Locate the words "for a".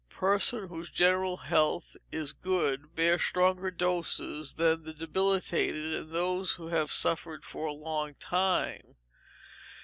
7.45-7.73